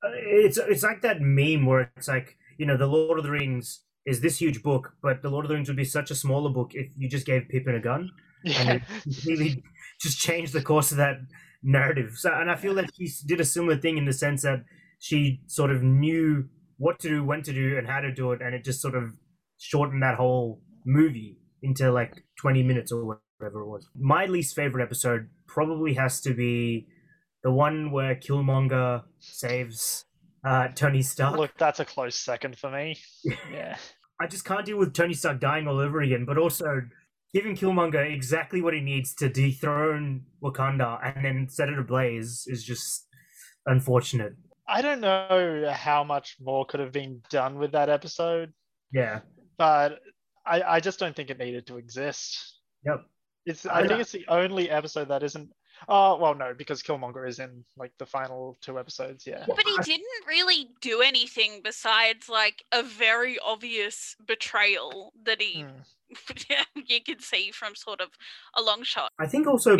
[0.03, 3.29] uh, it's it's like that meme where it's like you know the Lord of the
[3.29, 6.15] Rings is this huge book, but the Lord of the Rings would be such a
[6.15, 8.09] smaller book if you just gave Pippin a gun.
[8.43, 9.63] and Yeah, it completely
[10.01, 11.17] just changed the course of that
[11.61, 12.15] narrative.
[12.17, 14.63] So, and I feel that she did a similar thing in the sense that
[14.97, 16.49] she sort of knew
[16.83, 18.95] what to do, when to do, and how to do it, and it just sort
[18.95, 19.13] of
[19.57, 23.05] shortened that whole movie into like 20 minutes or
[23.39, 23.87] whatever it was.
[23.95, 26.87] My least favorite episode probably has to be
[27.41, 30.03] the one where Killmonger saves
[30.45, 31.37] uh, Tony Stark.
[31.37, 32.97] look, that's a close second for me.
[33.51, 33.77] Yeah,
[34.19, 36.81] I just can't deal with Tony Stark dying all over again, but also
[37.33, 42.63] giving Killmonger exactly what he needs to dethrone Wakanda and then set it ablaze is
[42.63, 43.07] just
[43.65, 44.33] unfortunate.
[44.67, 48.53] I don't know how much more could have been done with that episode.
[48.91, 49.19] Yeah.
[49.57, 49.99] but
[50.45, 52.59] I, I just don't think it needed to exist.
[52.85, 53.01] Yep.
[53.45, 55.49] It's I I think don't- it's the only episode that isn't.
[55.89, 59.25] Oh well, no, because Killmonger is in like the final two episodes.
[59.27, 59.43] Yeah.
[59.47, 66.53] But he didn't really do anything besides like a very obvious betrayal that he Hmm.
[66.87, 68.09] you could see from sort of
[68.55, 69.11] a long shot.
[69.19, 69.77] I think also,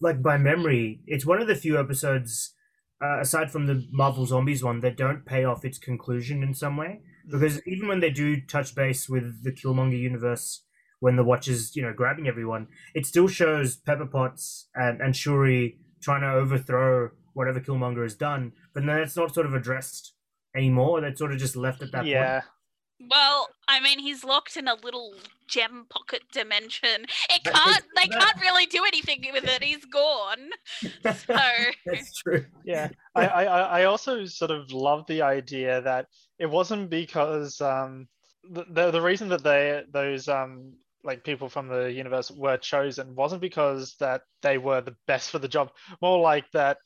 [0.00, 2.53] like by memory, it's one of the few episodes,
[3.02, 6.76] uh, aside from the Marvel Zombies one, that don't pay off its conclusion in some
[6.76, 7.00] way.
[7.30, 10.62] because even when they do touch base with the Killmonger universe,
[11.00, 15.14] when the Watch is you know grabbing everyone, it still shows Pepper Potts and, and
[15.16, 20.14] Shuri trying to overthrow whatever Killmonger has done, but then it's not sort of addressed
[20.56, 21.00] anymore.
[21.00, 22.40] That's sort of just left at that yeah.
[22.40, 23.10] point.
[23.10, 25.14] Well, I mean, he's locked in a little
[25.46, 27.06] gem pocket dimension.
[27.30, 27.78] It can't.
[27.78, 29.62] is- They that- can't really do anything with it.
[29.62, 30.50] He's gone.
[31.02, 31.36] So
[31.86, 32.44] That's true.
[32.64, 36.06] yeah I, I I- I also sort of love the idea that
[36.38, 38.08] it wasn't because um
[38.50, 40.74] the the, the reason that they those um
[41.04, 45.38] like people from the universe were chosen wasn't because that they were the best for
[45.38, 46.78] the job more like that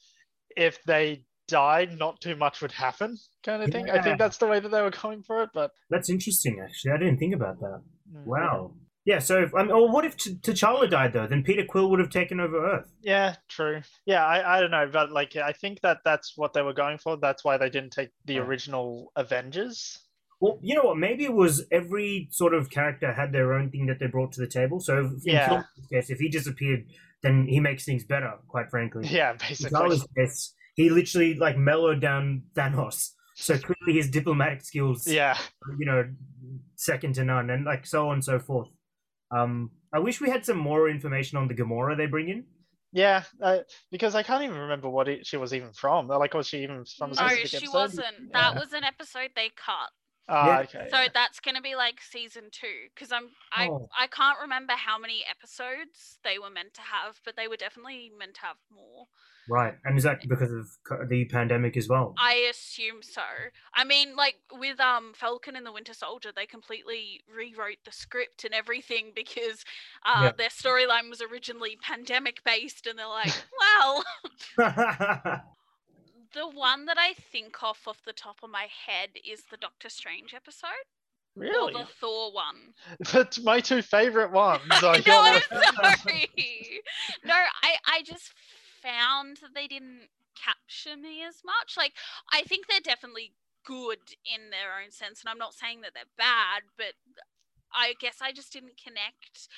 [0.57, 4.47] if they died not too much would happen kind of thing i think that's the
[4.47, 6.93] way that they were going for it but That's interesting, actually.
[6.93, 7.81] I didn't think about that.
[8.15, 8.25] mm.
[8.25, 8.75] Wow.
[9.05, 9.21] Yeah.
[9.21, 11.27] So, if, um, or what if T- T'Challa died though?
[11.27, 12.93] Then Peter Quill would have taken over Earth.
[13.03, 13.81] Yeah, true.
[14.05, 16.99] Yeah, I, I don't know, but like I think that that's what they were going
[16.99, 17.17] for.
[17.17, 18.41] That's why they didn't take the Yeah.
[18.43, 19.99] original Avengers.
[20.41, 20.99] Well, you know what?
[20.99, 24.41] Maybe it was every sort of character had their own thing that they brought to
[24.43, 24.79] the table.
[24.81, 25.49] So, if, in Yeah.
[25.49, 26.85] Killmonger's case, if he disappeared,
[27.23, 28.35] then he makes things better.
[28.49, 29.09] Quite frankly.
[29.09, 29.71] Yeah, In basically.
[29.79, 33.11] T'Challa's case, he literally like mellowed down Thanos.
[33.35, 35.37] So clearly, his diplomatic skills, Yeah,
[35.79, 36.09] you know,
[36.77, 38.69] second to none, and like so on and so forth.
[39.31, 42.45] Um, I wish we had some more information on the Gamora they bring in.
[42.93, 43.23] yeah.
[43.43, 43.59] Uh,
[43.91, 46.09] because I can't even remember what it, she was even from.
[46.09, 47.75] Like, was she even from a no, she episode?
[47.75, 48.33] wasn't.
[48.33, 48.61] That Yeah.
[48.61, 49.91] was an episode they cut.
[50.29, 50.59] Ah, Yeah.
[50.61, 50.87] okay.
[50.91, 52.79] So that's gonna be like season two.
[52.95, 53.89] Because I'm I Oh.
[53.99, 58.11] I can't remember how many episodes they were meant to have, but they were definitely
[58.19, 59.07] meant to have more.
[59.49, 62.15] Right, and is that because of the pandemic as well?
[62.19, 63.23] I assume so.
[63.75, 68.45] I mean, like with um Falcon and the Winter Soldier, they completely rewrote the script
[68.45, 69.65] and everything because
[70.05, 70.33] uh, Yeah.
[70.37, 74.05] their storyline was originally pandemic based, and they're like, well,
[76.35, 79.89] the one that I think of off the top of my head is the Doctor
[79.89, 80.69] Strange episode
[81.37, 81.73] really?
[81.75, 82.75] or the Thor one.
[83.13, 84.63] That's my two favorite ones.
[84.71, 85.41] I I know,
[85.83, 86.29] I'm sorry.
[87.25, 88.33] no, I I just
[88.83, 91.75] found that they didn't capture me as much.
[91.77, 91.95] Like
[92.33, 96.05] I think they're definitely good in their own sense, and I'm not saying that they're
[96.17, 96.95] bad, but
[97.73, 99.49] I guess I just didn't connect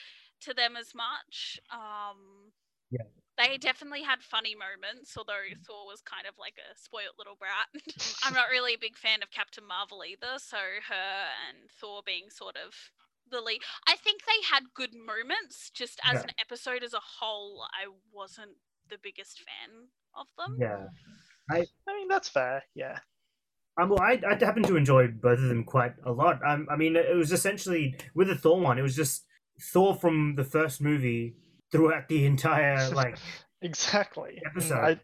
[0.43, 1.61] to them as much.
[1.71, 2.53] Um,
[2.91, 3.05] Yeah.
[3.39, 7.69] They definitely had funny moments, although Thor was kind of like a spoilt little brat.
[8.23, 12.29] I'm not really a big fan of Captain Marvel either, so her and Thor being
[12.31, 12.75] sort of
[13.31, 13.63] the lead.
[13.87, 16.25] I think they had good moments, just as Yeah.
[16.25, 18.59] an episode as a whole, I wasn't
[18.91, 20.57] the biggest fan of them.
[20.61, 20.87] yeah.
[21.51, 22.63] I I mean, that's fair.
[22.75, 22.99] Yeah.
[23.81, 26.41] Um, well, I, I happen to enjoy both of them quite a lot.
[26.47, 28.79] Um, I mean, it was essentially with the Thor one.
[28.79, 29.25] It was just
[29.73, 31.37] Thor from the first movie
[31.73, 33.19] throughout the entire like.
[33.63, 34.41] Exactly.
[34.43, 35.01] Mm, Episode.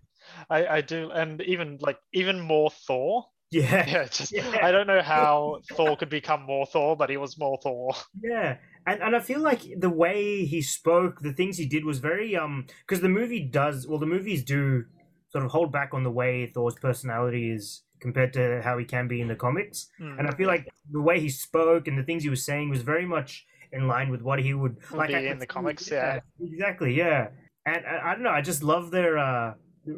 [0.48, 3.26] I, I, I do, and even like even more Thor.
[3.56, 4.58] Yeah, Yeah, just Yeah.
[4.62, 7.94] I don't know how Thor could become more Thor, but he was more Thor.
[8.22, 11.98] yeah, and and I feel like the way he spoke, the things he did was
[11.98, 14.84] very um because the movie does well, the movies do
[15.30, 19.08] sort of hold back on the way Thor's personality is compared to how he can
[19.08, 19.88] be in the comics.
[20.00, 20.18] Mm.
[20.18, 22.82] And I feel like the way he spoke and the things he was saying was
[22.82, 26.20] very much in line with what he would Would like in the comics, yeah.
[26.40, 27.28] exactly, yeah.
[27.64, 29.54] And I, I don't know, I just love their uh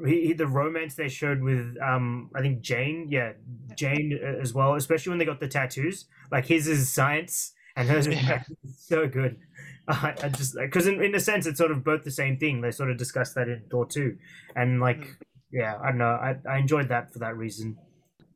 [0.07, 3.33] he, he- the romance they showed with um I think Jane, yeah,
[3.77, 6.07] Jane uh, as well, especially when they got the tattoos.
[6.31, 8.43] Like his is science and hers is Yeah.
[8.77, 9.39] so good.
[9.89, 12.61] I, I just because in, in a sense it's sort of both the same thing.
[12.61, 14.17] They sort of discussed that in Thor Two,
[14.55, 15.17] and like Mm.
[15.51, 17.77] yeah, I don't know, I I enjoyed that for that reason.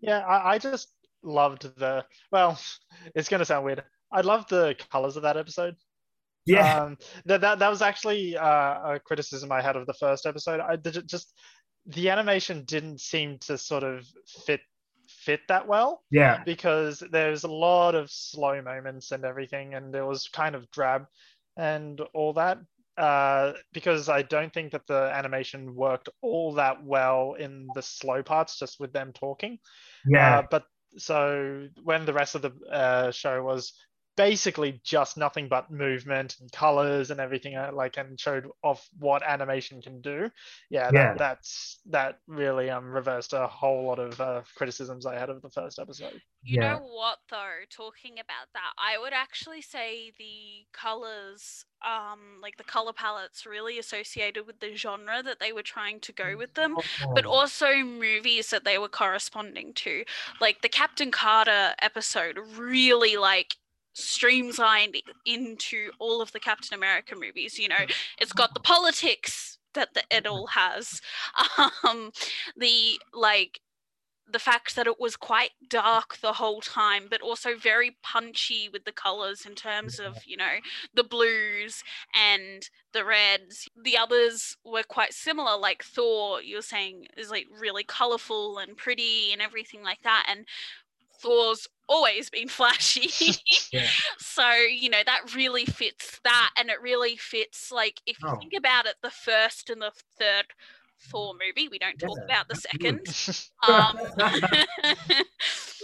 [0.00, 0.88] Yeah, I, I just
[1.22, 2.04] loved the.
[2.30, 2.58] Well,
[3.14, 3.84] it's gonna sound weird.
[4.10, 5.76] I loved the colors of that episode.
[6.46, 10.26] Yeah, Um, that, that that was actually uh, a criticism I had of the first
[10.26, 10.60] episode.
[10.60, 11.32] I did just
[11.86, 14.60] the animation didn't seem to sort of fit
[15.08, 20.04] fit that well yeah, because there's a lot of slow moments and everything, and it
[20.04, 21.06] was kind of drab
[21.56, 22.58] and all that.
[22.98, 28.22] Uh, because I don't think that the animation worked all that well in the slow
[28.22, 29.58] parts, just with them talking.
[30.06, 30.40] yeah.
[30.40, 30.64] Uh, but
[30.98, 33.72] so when the rest of the uh, show was
[34.16, 39.22] basically just nothing but movement and colors and everything uh, like and showed off what
[39.22, 40.30] animation can do
[40.70, 41.14] yeah, Yeah.
[41.14, 45.42] That, that's that really um reversed a whole lot of uh, criticisms i had of
[45.42, 46.78] the first episode You Yeah.
[46.78, 52.64] know what though, talking about that, I would actually say the colors, um, like the
[52.64, 56.78] color palettes really associated with the genre that they were trying to go with them,
[57.14, 57.26] but Oh.
[57.26, 60.04] also movies that they were corresponding to.
[60.40, 63.56] Like the Captain Carter episode really like
[63.92, 67.86] streamlined into all of the Captain America movies, you know.
[68.18, 71.00] It's got the politics that the, it all has.
[71.84, 72.12] Um
[72.56, 73.60] the like
[74.32, 78.84] the fact that it was quite dark the whole time, but also very punchy with
[78.84, 80.56] the colors in terms of, you know,
[80.94, 81.82] the blues
[82.14, 83.68] and the reds.
[83.80, 89.32] The others were quite similar, like Thor, you're saying, is like really colorful and pretty
[89.32, 90.26] and everything like that.
[90.28, 90.46] And
[91.20, 93.10] Thor's always been flashy.
[93.72, 93.86] Yeah.
[94.18, 96.50] so, you know, that really fits that.
[96.58, 98.36] And it really fits, like, if you Oh.
[98.38, 100.46] think about it, the first and the third
[101.10, 101.38] Thor mm.
[101.46, 103.00] movie, we don't talk Yeah, about the second.
[103.68, 103.98] Um,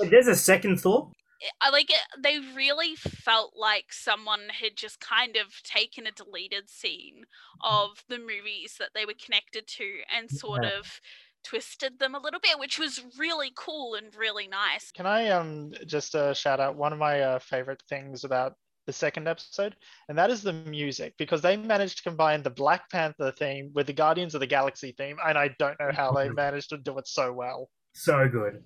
[0.01, 1.11] Wait, there's a second Thor.
[1.43, 2.01] Eh, I like it.
[2.23, 7.25] They really felt like someone had just kind of taken a deleted scene
[7.65, 7.69] mm.
[7.89, 10.79] of the movies that they were connected to and sort Yeah.
[10.79, 11.01] of
[11.49, 14.91] twisted them a little bit, which was really cool and really nice.
[14.93, 18.55] Can I um just uh, shout out one of my uh, favorite things about
[18.87, 19.77] the second episode,
[20.09, 23.87] and that is the music because they managed to combine the Black Panther theme with
[23.87, 26.97] the Guardians of the Galaxy theme, and I don't know how they managed to do
[26.99, 27.69] it so well.
[27.95, 28.63] So good.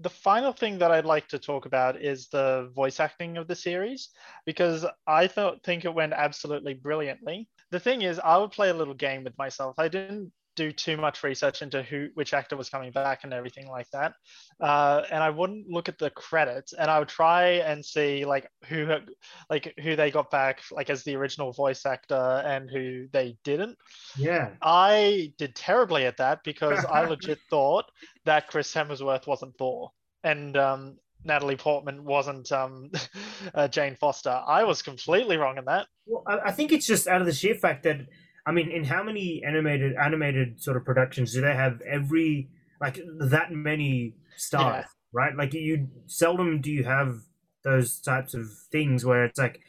[0.00, 3.56] The final thing that I'd like to talk about is the voice acting of the
[3.56, 4.10] series
[4.46, 7.48] because I thought think it went absolutely brilliantly.
[7.70, 9.74] The thing is, I would play a little game with myself.
[9.78, 13.66] I didn't do too much research into who which actor was coming back and everything
[13.66, 14.12] like that.
[14.60, 18.46] Uh, and i wouldn't look at the credits and i would try and see like
[18.66, 18.86] who
[19.48, 23.76] like who they got back like as the original voice actor and who they didn't.
[24.18, 24.50] Yeah.
[24.60, 27.86] i did terribly at that because i legit thought
[28.26, 29.90] that chris hemsworth wasn't thor
[30.24, 32.90] and um, natalie portman wasn't um,
[33.54, 34.42] uh, jane foster.
[34.46, 35.86] I was completely wrong in that.
[36.06, 38.00] Well, I, I think it's just out of the sheer fact that
[38.50, 42.48] I mean, in how many animated animated sort of productions do they have every
[42.80, 42.98] like
[43.34, 45.20] that many stars, Yeah.
[45.20, 45.34] right?
[45.36, 47.10] Like you seldom do you have
[47.62, 49.60] those types of things where it's like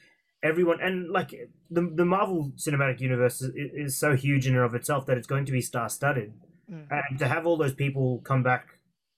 [0.42, 1.30] everyone and like
[1.70, 3.52] the the Marvel Cinematic Universe is,
[3.86, 6.34] is so huge in and of itself that it's going to be star studded,
[6.72, 6.88] Mm.
[6.90, 8.64] and to have all those people come back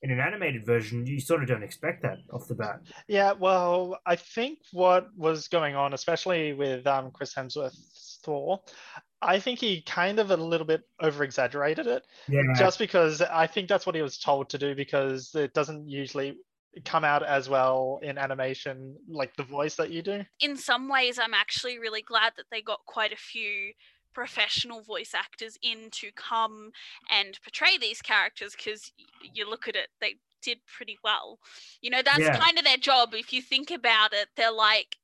[0.02, 2.78] in an animated version, you sort of don't expect that off the bat.
[3.08, 8.60] Yeah, well, I think what was going on, especially with um, Chris Hemsworth's Thor,
[9.24, 13.48] I think he kind of a little bit over exaggerated it Yeah, just because I
[13.48, 16.38] think that's what he was told to do because it doesn't usually
[16.86, 20.24] come out as well in animation like the voice that you do.
[20.40, 23.74] In some ways, I'm actually really glad that they got quite a few
[24.14, 26.72] professional voice actors in to come
[27.10, 28.92] and portray these characters because
[29.34, 31.40] you look at it, they did pretty well.
[31.82, 32.38] You know, that's Yeah.
[32.38, 33.14] kind of their job.
[33.14, 34.98] If you think about it, they're like,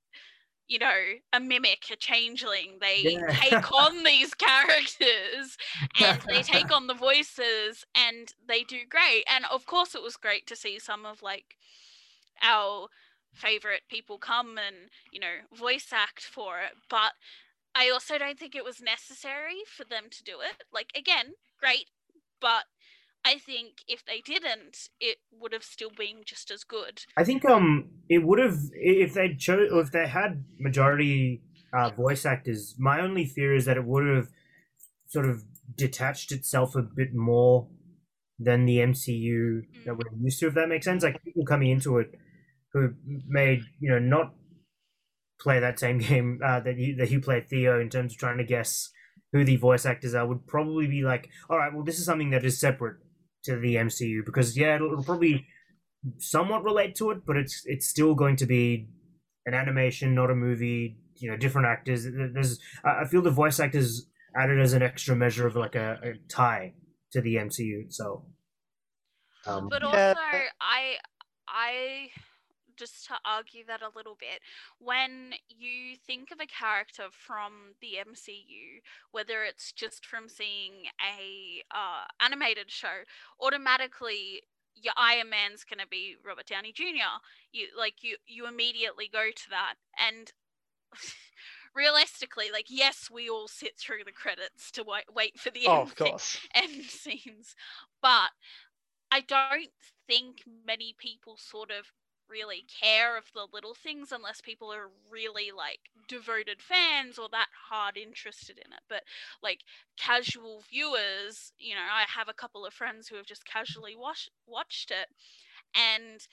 [0.69, 2.79] you know, a mimic, a changeling.
[2.81, 3.35] They Yeah.
[3.41, 5.57] take on these characters
[5.99, 9.25] and they take on the voices and they do great.
[9.27, 11.57] And of course, it was great to see some of like
[12.41, 12.87] our
[13.33, 16.73] favorite people come and, you know, voice act for it.
[16.89, 17.13] But
[17.75, 20.63] I also don't think it was necessary for them to do it.
[20.73, 21.89] Like, again, great.
[22.41, 22.65] But
[23.25, 27.03] I think if they didn't, it would have still been just as good.
[27.17, 31.41] I think um it would have if they chose if they had majority
[31.73, 32.75] uh, voice actors.
[32.79, 34.29] My only fear is that it would have
[35.07, 35.43] sort of
[35.75, 37.67] detached itself a bit more
[38.39, 40.47] than the MCU that we're used to.
[40.47, 42.15] If that makes sense, like people coming into it
[42.73, 42.93] who
[43.27, 44.33] made you know not
[45.41, 48.37] play that same game uh, that you that you played Theo in terms of trying
[48.37, 48.89] to guess
[49.33, 52.31] who the voice actors are would probably be like, all right, well, this is something
[52.31, 52.97] that is separate
[53.49, 55.45] to the MCU because yeah, it'll, it'll probably
[56.17, 58.87] somewhat relate to it, but it's it's still going to be
[59.45, 60.97] an animation, not a movie.
[61.17, 62.05] You know, different actors.
[62.05, 65.99] There's I I feel the voice actors added as an extra measure of like a,
[66.03, 66.73] a tie
[67.11, 68.23] to the MCU itself.
[69.47, 70.13] Um, But Yeah.
[70.13, 70.97] also, I,
[71.47, 72.09] I,
[72.79, 74.41] just to argue that a little bit,
[74.79, 81.63] when you think of a character from the MCU, whether it's just from seeing a
[81.75, 83.03] uh, animated show,
[83.41, 84.41] automatically
[84.75, 87.19] your Iron Man's gonna be Robert Downey Jr.
[87.51, 90.31] You like you you immediately go to that, and
[91.75, 95.81] realistically, like yes, we all sit through the credits to wait wait for the Oh,
[95.81, 96.39] end of course.
[96.55, 97.55] end scenes,
[98.01, 98.31] but
[99.11, 99.71] I don't
[100.07, 101.91] think many people sort of
[102.29, 107.47] really care of the little things unless people are really like devoted fans or that
[107.69, 108.81] hard interested in it.
[108.87, 109.03] But
[109.41, 109.61] like
[109.97, 114.29] casual viewers, you know, I have a couple of friends who have just casually watched
[114.47, 115.07] watched it
[115.75, 116.27] and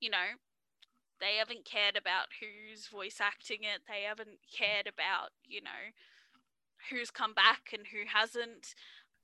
[0.00, 0.38] you know,
[1.20, 3.82] they haven't cared about who's voice acting it.
[3.88, 5.92] They haven't cared about, you know,
[6.90, 8.74] who's come back and who hasn't.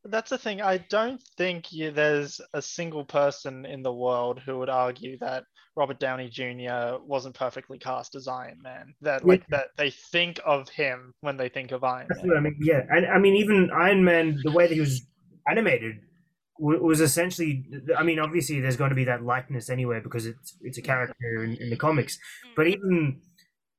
[0.05, 0.61] That's the thing.
[0.61, 5.45] I don't think you, there's a single person in the world who would argue that
[5.77, 6.99] Robert Downey Jr.
[7.05, 8.95] wasn't perfectly cast as Iron Man.
[9.01, 9.29] That Yeah.
[9.29, 12.29] like that they think of him when they think of Iron That's Man.
[12.29, 12.57] what I mean.
[12.61, 15.07] Yeah, and I mean even Iron Man, the way that he was
[15.49, 15.97] animated,
[16.59, 17.65] was essentially.
[17.99, 21.43] I mean, obviously, there's going to be that likeness anyway because it's it's a character
[21.43, 22.19] in, in the comics.
[22.55, 22.75] But Mm.
[22.77, 23.21] even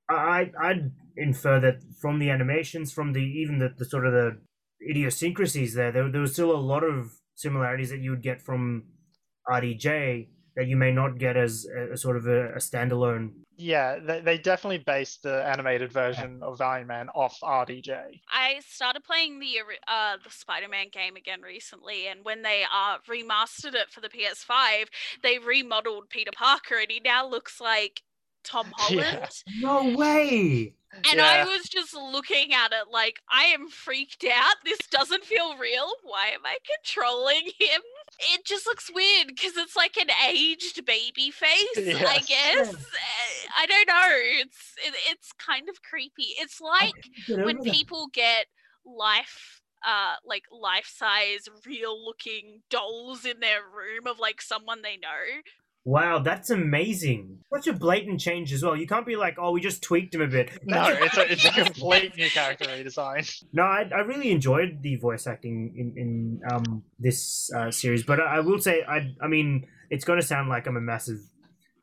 [0.10, 4.42] I I'd infer that from the animations, from the even the, the sort of the
[4.90, 8.84] idiosyncrasies there, there, there was still a lot of similarities that you would get from
[9.50, 13.32] RDJ that you may not get as a, a sort of a, a standalone.
[13.58, 18.22] Yeah, they, they definitely based the animated version of Iron Man off RDJ.
[18.30, 23.74] I started playing the uh the Spider-Man game again recently, and when they uh remastered
[23.76, 24.88] it for the PS5,
[25.24, 28.02] they remodeled Peter Parker, and he now looks like
[28.44, 29.04] Tom Yeah.
[29.04, 29.32] Holland.
[29.60, 30.74] No way!
[31.12, 34.56] And I was just looking at it like I am freaked out.
[34.64, 35.92] This doesn't feel real.
[36.04, 37.82] Why am I controlling him?
[38.20, 42.74] It just looks weird because it's like an aged baby face, I guess.
[42.74, 42.78] Uh,
[43.58, 44.10] I don't know.
[44.42, 46.34] It's it, it's kind of creepy.
[46.40, 46.94] It's like
[47.28, 48.46] when people get
[48.86, 54.98] life uh like life size real looking dolls in their room of like someone they
[54.98, 55.42] know
[55.86, 57.38] Wow, that's amazing.
[57.54, 58.76] Such a blatant change as well.
[58.76, 60.50] You can't be like, oh, we just tweaked him a bit.
[60.66, 63.32] No, it's a, it's a complete new character redesign.
[63.54, 68.20] No, I, I really enjoyed the voice acting in in um this uh, series, but
[68.20, 71.20] I, I will say I I mean it's going to sound like I'm a massive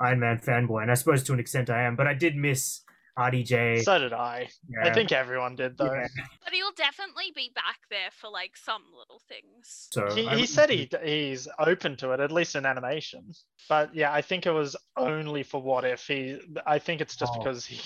[0.00, 2.80] Iron Man fanboy, and I suppose to an extent I am, but I did miss
[3.18, 3.82] RDJ.
[3.82, 4.48] So did I.
[4.82, 5.92] I think everyone did though.
[5.92, 6.06] yeah.
[6.44, 10.70] but he'll definitely be back there for like some little things So He, he said
[10.70, 13.32] he he's open to it, at least in animation.
[13.68, 16.38] But yeah, I think it was only for what if he.
[16.66, 17.38] I think it's just Oh.
[17.38, 17.80] because he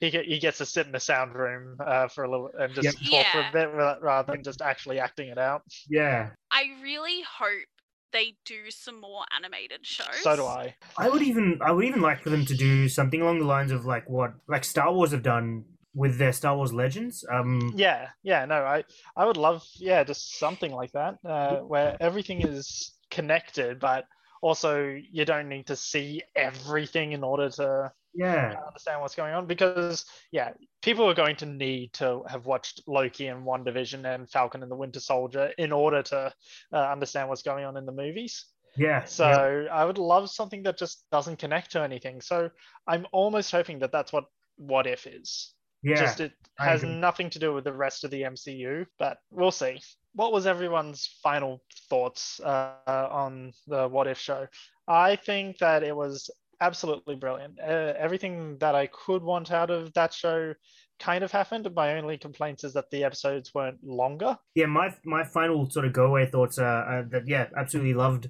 [0.00, 3.00] he he gets to sit in the sound room uh, for a little and just
[3.00, 3.24] Yep.
[3.24, 5.62] talk for a bit rather than just actually acting it out.
[5.88, 7.66] Yeah, i really hope
[8.12, 10.74] they do some more animated shows So do I.
[10.98, 13.72] I would even I would even like for them to do something along the lines
[13.72, 17.24] of like what like Star Wars have done with their Star Wars Legends.
[17.30, 18.84] Um, Yeah, yeah, no, I
[19.16, 24.06] I would love yeah, just something like that uh, where everything is connected, but
[24.40, 29.46] also you don't need to see everything in order to yeah, understand what's going on
[29.46, 30.50] because yeah
[30.82, 34.76] people are going to need to have watched loki and WandaVision and falcon and the
[34.76, 36.32] winter soldier in order to
[36.72, 38.46] uh, understand what's going on in the movies
[38.76, 39.04] yeah.
[39.04, 39.74] so yeah.
[39.74, 42.50] i would love something that just doesn't connect to anything so
[42.86, 44.24] i'm almost hoping that that's what
[44.56, 45.96] what if is yeah.
[45.96, 49.80] just it has nothing to do with the rest of the mcu but we'll see
[50.14, 54.46] what was everyone's final thoughts uh, on the what if show
[54.86, 56.30] i think that it was
[56.62, 60.54] absolutely brilliant uh, everything that i could want out of that show
[60.98, 65.24] kind of happened my only complaint is that the episodes weren't longer yeah, my my
[65.24, 68.28] final sort of go away thoughts are, that yeah, absolutely loved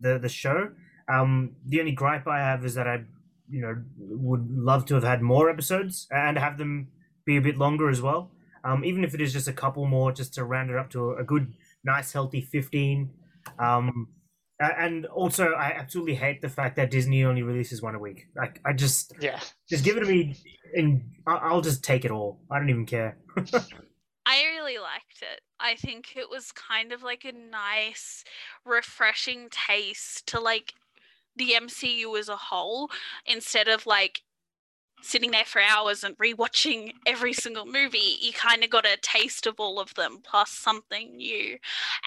[0.00, 0.70] the the show.
[1.12, 3.04] Um, the only gripe I have is that I,
[3.48, 6.88] you know, would love to have had more episodes and have them
[7.24, 8.30] be a bit longer as well.
[8.64, 11.10] Um, even if it is just a couple more, just to round it up to
[11.10, 11.54] a, a good,
[11.84, 13.10] nice, healthy fifteen.
[13.58, 14.08] Um,
[14.60, 18.28] and also, I absolutely hate the fact that Disney only releases one a week.
[18.34, 20.36] Like, I just yeah just give it to me,
[20.74, 22.40] and I- I'll just take it all.
[22.50, 23.18] I don't even care.
[24.28, 25.42] I really liked it.
[25.60, 28.24] I think it was kind of like a nice,
[28.64, 30.74] refreshing taste to like
[31.36, 32.90] the MCU as a whole
[33.26, 34.22] instead of like
[35.02, 38.16] sitting there for hours and rewatching every single movie.
[38.20, 41.58] You kind of got a taste of all of them plus something new.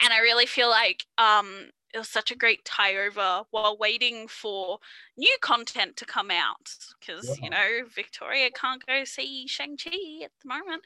[0.04, 4.28] And I really feel like um it was such a great tie over while waiting
[4.28, 4.80] for
[5.18, 10.32] new content to come out because you know Victoria can't go see Shang Chi at
[10.42, 10.84] the moment.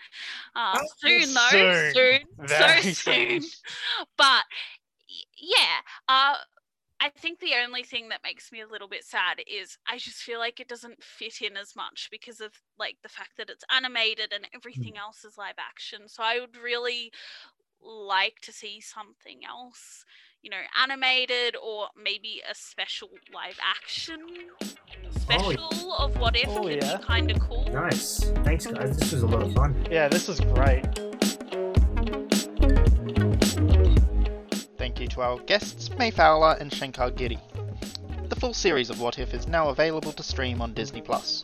[0.56, 1.93] Uh, soon though, soon.
[1.93, 3.41] soon, Very so soon.
[3.41, 3.49] soon.
[4.18, 4.45] But
[5.38, 6.36] yeah, uh,
[6.99, 10.20] I think the only thing that makes me a little bit sad is I just
[10.24, 13.66] feel like it doesn't fit in as much because of like the fact that it's
[13.70, 16.08] animated and everything else is live action.
[16.08, 17.12] So I would really
[17.82, 20.06] like to see something else,
[20.43, 24.19] you know, animated or maybe a special live action
[24.61, 24.65] oh,
[25.11, 26.97] special of what if Oh, could yeah.
[26.97, 27.65] be kind of cool.
[27.71, 28.97] nice, thanks guys.
[28.97, 29.87] This was a lot of fun.
[29.89, 30.83] Yeah, this was great.
[34.77, 37.39] Thank you to our guests, May Fowler and Shankar Giri.
[38.27, 41.43] The full series of What If is now available to stream on Disney Plus.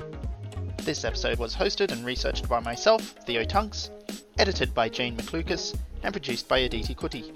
[0.83, 3.91] This episode was hosted and researched by myself, Theo Tunks,
[4.37, 7.33] edited by Jane McLucas, and produced by Aditi Kuti.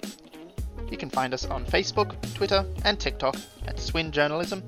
[0.94, 3.36] You can find us on Facebook, Twitter, and TikTok
[3.66, 4.62] at Swin Journalism,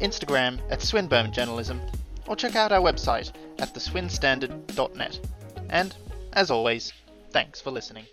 [0.00, 1.82] Instagram at Swinburne Journalism,
[2.26, 5.20] or check out our website at theswinstandard.net.
[5.68, 5.94] And,
[6.32, 6.94] as always,
[7.32, 8.06] thanks for listening.